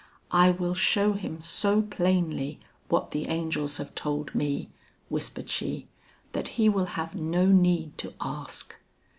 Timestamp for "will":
0.49-0.73, 6.69-6.85